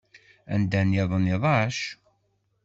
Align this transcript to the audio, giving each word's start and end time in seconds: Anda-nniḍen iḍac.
Anda-nniḍen 0.53 1.31
iḍac. 1.35 1.79